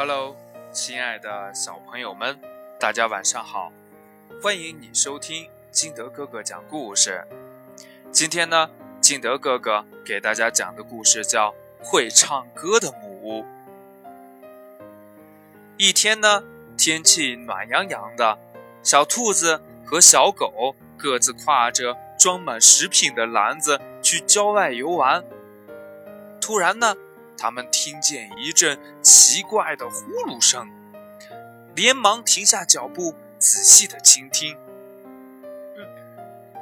[0.00, 0.36] Hello，
[0.70, 2.38] 亲爱的小朋友们，
[2.78, 3.72] 大家晚上好！
[4.40, 7.26] 欢迎你收听金德哥哥讲故事。
[8.12, 11.50] 今天呢，金德哥哥给大家讲的故事叫
[11.84, 13.42] 《会唱歌的木屋》。
[15.76, 16.44] 一天呢，
[16.76, 18.38] 天气暖洋洋的，
[18.84, 25.24] 小兔子和小狗各自挎着装满食品的篮子去郊外游玩。
[26.40, 26.94] 突然呢，
[27.38, 30.68] 他们听见一阵奇怪的呼噜声，
[31.76, 34.56] 连忙停下脚步，仔细的倾听。
[35.76, 35.86] 嗯，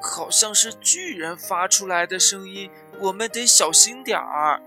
[0.02, 2.70] 好像是巨人发出来的声音，
[3.00, 4.60] 我们得小心点儿。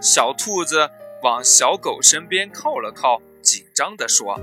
[0.00, 0.90] 小兔子
[1.22, 4.40] 往小狗身边靠了靠，紧张地说：“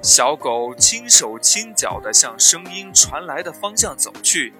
[0.00, 4.54] 小狗轻手轻脚地向声音传来的方向走去。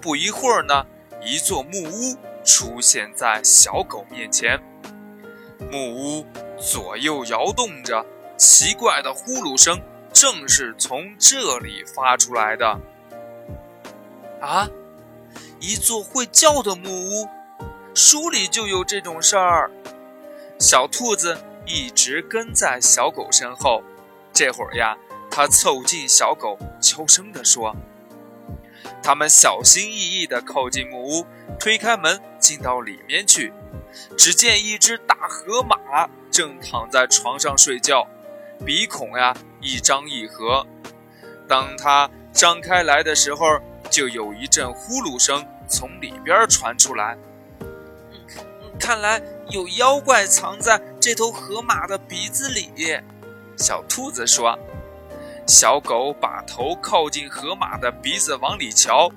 [0.00, 0.84] 不一会儿呢，
[1.24, 2.18] 一座木屋。”
[2.48, 4.58] 出现在小狗面前，
[5.70, 6.26] 木屋
[6.58, 8.06] 左右摇动着，
[8.38, 9.78] 奇怪的呼噜声
[10.14, 12.80] 正是从这里发出来的。
[14.40, 14.66] 啊，
[15.60, 17.28] 一座会叫的木屋，
[17.94, 19.70] 书里就有这种事儿。
[20.58, 23.82] 小兔子一直跟在小狗身后，
[24.32, 24.96] 这会儿呀，
[25.30, 27.76] 它凑近小狗，悄声地说。
[29.02, 31.26] 他们小心翼翼地靠近木屋，
[31.58, 33.52] 推开门进到里面去。
[34.16, 38.06] 只见一只大河马正躺在床上睡觉，
[38.64, 40.66] 鼻孔呀一张一合。
[41.46, 43.44] 当它张开来的时候，
[43.90, 47.18] 就有一阵呼噜声从里边传出来。
[48.80, 52.70] 看来有妖怪藏在这头河马的鼻子里，
[53.58, 54.58] 小兔子说。
[55.46, 59.10] 小狗把头靠近河马的鼻子，往里瞧。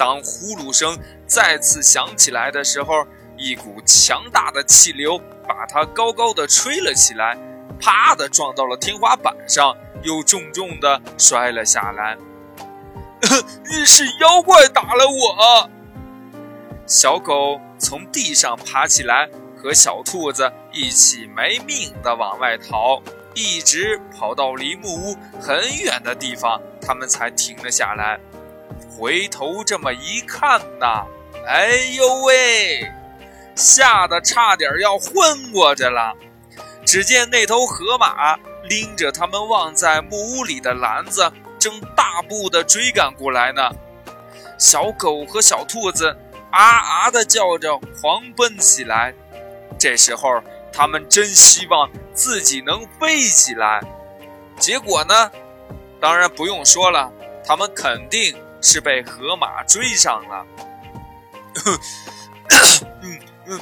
[0.00, 3.06] 当呼噜声再次响起来的时候，
[3.36, 7.36] 一股强大的气流把它高高的吹了起来，
[7.78, 12.16] 啪的撞到了天花板上，又重重的摔了下来。
[13.84, 15.68] 是妖怪打了我！
[16.86, 23.02] 小狗从地上爬起来，和小兔子一起没命的往外逃。
[23.34, 28.18] 一直跑到离木屋很远的地方，他们才停了下来。
[28.88, 31.04] 回头这么一看呐，
[31.46, 32.90] 哎呦喂，
[33.54, 36.14] 吓得差点要昏过去了。
[36.84, 43.70] 只见那头河马拎着他们忘在木屋里的篮子，正大步的追赶过来呢。
[44.58, 46.16] 小狗和小兔子
[46.50, 49.14] 啊啊的叫着，狂奔起来。
[49.78, 50.42] 这时候。
[50.72, 53.80] 他们真希望自己能飞起来，
[54.56, 55.32] 结果呢？
[56.00, 57.12] 当然不用说了，
[57.44, 60.46] 他们肯定是被河马追上了。
[63.02, 63.60] 嗯嗯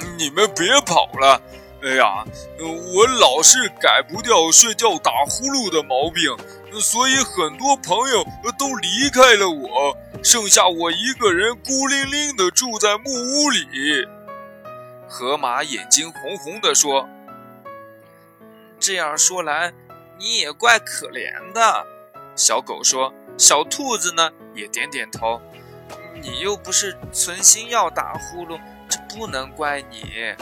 [0.00, 1.40] 嗯，你们别跑了！
[1.82, 2.24] 哎呀，
[2.60, 6.36] 我老是改不掉睡觉打呼噜的毛病，
[6.80, 8.24] 所以很多朋友
[8.56, 14.06] 都离开了我，剩下我一个人孤零零的住在木屋里。
[15.08, 17.08] 河马眼睛红红的说
[18.78, 19.72] ：“这样说来，
[20.18, 21.86] 你也怪可怜的。”
[22.36, 25.40] 小狗说：“小兔子呢，也点点头。
[26.20, 30.34] 你又不是存心要打呼噜，这不能怪你。”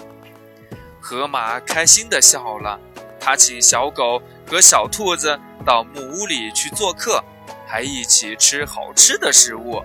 [1.01, 2.79] 河马开心的笑了，
[3.19, 7.25] 他请小狗和小兔子到木屋里去做客，
[7.67, 9.83] 还一起吃好吃的食物，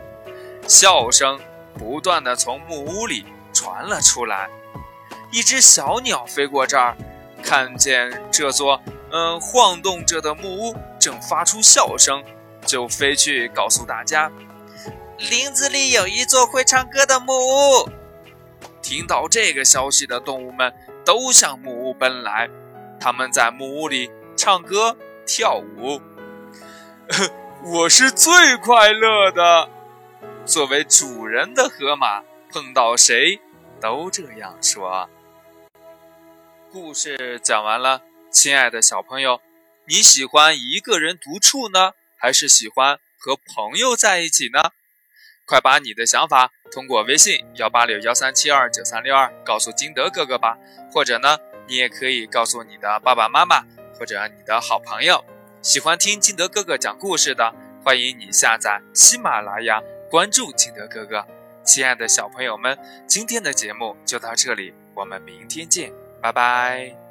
[0.68, 1.40] 笑声
[1.74, 4.50] 不断的从木屋里传了出来。
[5.32, 6.98] 一只小鸟飞过这儿，
[7.42, 12.22] 看见这座嗯晃动着的木屋正发出笑声，
[12.66, 14.32] 就飞去告诉大家：
[15.18, 17.90] 林子里有一座会唱歌的木屋。
[18.82, 20.74] 听到这个消息的动物们
[21.06, 22.50] 都向木屋奔来，
[23.00, 26.02] 他们在木屋里唱歌跳舞。
[27.64, 29.70] 我是最快乐的。
[30.46, 32.22] 作为主人的河马，
[32.52, 33.40] 碰到谁
[33.82, 35.10] 都这样说。
[36.72, 39.42] 故事讲完了，亲爱的小朋友，
[39.88, 41.94] 你喜欢一个人独处呢，
[42.26, 44.72] 还是喜欢和朋友在一起呢？
[45.46, 50.58] 快把你的想法通过微信幺八六幺三七二九三六二告诉金德哥哥吧，
[50.92, 51.38] 或者呢，
[51.68, 53.64] 你也可以告诉你的爸爸妈妈
[53.94, 55.24] 或者你的好朋友。
[55.62, 59.80] 喜欢听金德哥哥讲故事的，欢迎你下载喜马拉雅，
[60.10, 61.28] 关注金德哥哥。
[61.64, 62.76] 亲爱的小朋友们，
[63.08, 65.94] 今天的节目就到这里，我们明天见。
[66.20, 67.05] 拜拜。